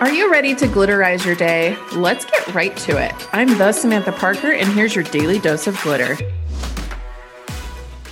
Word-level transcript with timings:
Are 0.00 0.12
you 0.12 0.30
ready 0.30 0.54
to 0.54 0.66
glitterize 0.68 1.26
your 1.26 1.34
day? 1.34 1.76
Let's 1.92 2.24
get 2.24 2.54
right 2.54 2.76
to 2.76 3.04
it. 3.04 3.12
I'm 3.32 3.58
the 3.58 3.72
Samantha 3.72 4.12
Parker, 4.12 4.52
and 4.52 4.68
here's 4.68 4.94
your 4.94 5.02
daily 5.02 5.40
dose 5.40 5.66
of 5.66 5.76
glitter. 5.82 6.16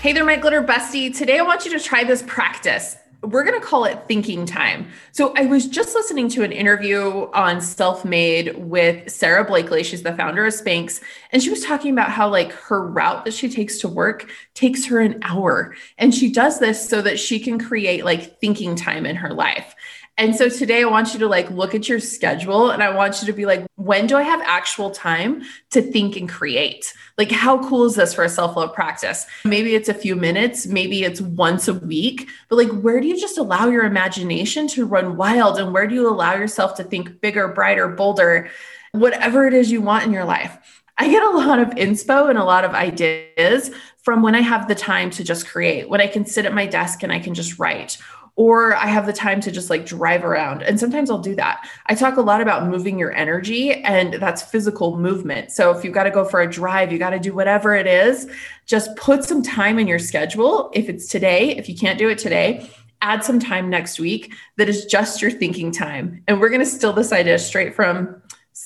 Hey 0.01 0.12
there, 0.12 0.25
my 0.25 0.35
glitter 0.35 0.64
bestie. 0.64 1.17
Today, 1.17 1.38
I 1.38 1.43
want 1.43 1.64
you 1.64 1.71
to 1.71 1.79
try 1.79 2.03
this 2.03 2.25
practice. 2.27 2.96
We're 3.23 3.45
going 3.45 3.59
to 3.59 3.67
call 3.67 3.85
it 3.85 4.05
thinking 4.07 4.47
time. 4.47 4.89
So, 5.13 5.33
I 5.37 5.47
was 5.47 5.67
just 5.67 5.95
listening 5.95 6.29
to 6.31 6.43
an 6.43 6.53
interview 6.53 7.29
on 7.33 7.61
Self 7.61 8.04
Made 8.04 8.57
with 8.57 9.11
Sara 9.11 9.45
Blakely. 9.45 9.83
She's 9.83 10.03
the 10.03 10.15
founder 10.15 10.47
of 10.47 10.53
Spanx. 10.53 11.01
And 11.33 11.43
she 11.43 11.51
was 11.51 11.65
talking 11.65 11.93
about 11.93 12.11
how, 12.11 12.29
like, 12.29 12.53
her 12.53 12.87
route 12.87 13.25
that 13.25 13.35
she 13.35 13.49
takes 13.49 13.79
to 13.79 13.89
work 13.89 14.31
takes 14.54 14.87
her 14.87 15.01
an 15.01 15.21
hour. 15.22 15.75
And 15.99 16.15
she 16.15 16.30
does 16.30 16.59
this 16.59 16.89
so 16.89 17.02
that 17.02 17.19
she 17.19 17.41
can 17.41 17.59
create 17.59 18.05
like 18.05 18.41
thinking 18.41 18.75
time 18.75 19.07
in 19.07 19.17
her 19.17 19.33
life. 19.33 19.75
And 20.19 20.35
so 20.35 20.48
today 20.48 20.80
I 20.80 20.87
want 20.87 21.12
you 21.12 21.19
to 21.21 21.29
like 21.29 21.51
look 21.51 21.75
at 21.75 21.91
your 21.91 22.01
schedule 22.01 22.71
and 22.71 22.83
I 22.83 22.95
want 22.95 23.21
you 23.21 23.27
to 23.27 23.35
be 23.35 23.45
like, 23.45 23.67
when 23.75 24.07
do 24.07 24.17
I 24.17 24.23
have 24.23 24.41
actual 24.41 24.91
time 24.91 25.43
to 25.73 25.83
think 25.83 26.17
and 26.17 26.27
create? 26.27 26.95
Like, 27.19 27.30
how 27.30 27.67
cool 27.69 27.85
is 27.85 27.97
this 27.97 28.15
for 28.15 28.25
a 28.25 28.29
self 28.29 28.57
love 28.57 28.73
practice? 28.73 29.27
Maybe 29.45 29.75
it's 29.75 29.91
a 29.91 29.95
few 29.95 30.17
minutes, 30.17 30.67
maybe 30.67 31.03
it's 31.03 31.21
once 31.21 31.69
a 31.69 31.75
week, 31.75 32.29
but 32.48 32.57
like, 32.57 32.71
where 32.80 33.01
do 33.01 33.07
you 33.07 33.16
just 33.19 33.38
allow 33.38 33.69
your 33.69 33.84
imagination 33.84 34.66
to 34.69 34.87
run 34.87 35.16
wild? 35.16 35.59
And 35.59 35.73
where 35.73 35.87
do 35.87 35.95
you 35.95 36.09
allow 36.09 36.34
yourself 36.34 36.74
to 36.77 36.84
think 36.84 37.20
bigger, 37.20 37.48
brighter, 37.48 37.88
bolder, 37.88 38.51
whatever 38.93 39.47
it 39.47 39.55
is 39.55 39.70
you 39.70 39.80
want 39.80 40.05
in 40.05 40.12
your 40.12 40.24
life? 40.24 40.57
I 40.98 41.09
get 41.09 41.23
a 41.23 41.30
lot 41.30 41.59
of 41.59 41.71
inspo 41.71 42.30
and 42.30 42.38
a 42.38 42.45
lot 42.45 42.65
of 42.65 42.73
ideas 42.73 43.71
from 43.98 44.23
when 44.23 44.34
I 44.34 44.41
have 44.41 44.66
the 44.69 44.74
time 44.74 45.10
to 45.10 45.24
just 45.24 45.47
create, 45.47 45.88
when 45.88 46.01
I 46.01 46.07
can 46.07 46.24
sit 46.24 46.47
at 46.47 46.55
my 46.55 46.66
desk 46.66 47.02
and 47.02 47.12
I 47.12 47.19
can 47.19 47.34
just 47.34 47.59
write, 47.59 47.98
or 48.34 48.74
I 48.74 48.87
have 48.87 49.07
the 49.07 49.12
time 49.12 49.41
to 49.41 49.51
just 49.51 49.69
like 49.69 49.85
drive 49.85 50.24
around. 50.24 50.62
And 50.62 50.79
sometimes 50.79 51.10
I'll 51.10 51.19
do 51.19 51.35
that. 51.37 51.69
I 51.87 51.95
talk 51.95 52.16
a 52.16 52.23
lot 52.23 52.41
about 52.41 52.69
moving 52.69 52.98
your 52.98 53.12
energy, 53.12 53.73
and 53.73 54.15
that's 54.15 54.43
physical 54.43 54.98
movement. 54.98 55.52
So 55.52 55.71
if 55.71 55.85
you've 55.85 55.95
got 55.95 56.04
to 56.04 56.10
go 56.10 56.24
for 56.24 56.41
a 56.41 56.51
drive, 56.51 56.93
you 56.93 56.98
got 56.98 57.10
to 57.10 57.19
do 57.19 57.35
whatever 57.35 57.74
it 57.74 57.87
is, 57.87 58.30
just 58.66 58.95
put 58.96 59.24
some 59.24 59.43
time 59.43 59.79
in 59.79 59.87
your 59.87 59.98
schedule. 59.98 60.71
If 60.74 60.88
it's 60.88 61.09
today, 61.09 61.57
if 61.57 61.69
you 61.69 61.74
can't 61.74 61.98
do 61.98 62.09
it 62.09 62.19
today, 62.19 62.71
add 63.02 63.25
some 63.25 63.39
time 63.39 63.71
next 63.71 63.99
week 63.99 64.34
that 64.56 64.69
is 64.69 64.84
just 64.86 65.22
your 65.22 65.30
thinking 65.30 65.70
time. 65.72 66.22
And 66.27 66.41
we're 66.41 66.48
going 66.48 66.61
to 66.61 66.66
steal 66.66 66.92
this 66.92 67.12
idea 67.12 67.38
straight 67.38 67.75
from 67.75 68.22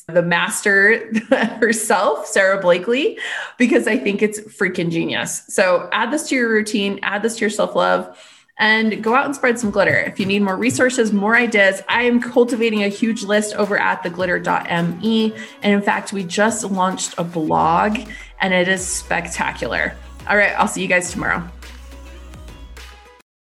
the 0.09 0.23
master 0.23 1.13
herself, 1.31 2.27
Sara 2.27 2.61
Blakely, 2.61 3.19
because 3.59 3.87
I 3.87 3.99
think 3.99 4.23
it's 4.23 4.41
freaking 4.41 4.91
genius. 4.91 5.45
So 5.49 5.89
add 5.93 6.13
this 6.13 6.29
to 6.29 6.35
your 6.35 6.49
routine, 6.49 7.01
add 7.03 7.23
this 7.23 7.37
to 7.37 7.41
your 7.41 7.51
self 7.51 7.75
love 7.75 8.17
and 8.59 9.03
go 9.03 9.15
out 9.15 9.25
and 9.25 9.35
spread 9.35 9.59
some 9.59 9.71
glitter. 9.71 9.97
If 9.97 10.21
you 10.21 10.27
need 10.27 10.43
more 10.43 10.57
resources, 10.57 11.13
more 11.13 11.35
ideas, 11.35 11.83
I 11.89 12.03
am 12.03 12.21
cultivating 12.21 12.85
a 12.85 12.89
huge 12.89 13.23
list 13.23 13.55
over 13.55 13.79
at 13.79 14.03
theglitter.me. 14.03 15.35
And 15.63 15.73
in 15.73 15.81
fact, 15.81 16.13
we 16.13 16.25
just 16.25 16.65
launched 16.65 17.15
a 17.17 17.25
blog 17.25 17.99
and 18.41 18.53
it 18.53 18.69
is 18.69 18.87
spectacular. 18.87 19.95
All 20.29 20.37
right, 20.37 20.53
I'll 20.59 20.69
see 20.69 20.83
you 20.83 20.89
guys 20.89 21.11
tomorrow. 21.11 21.49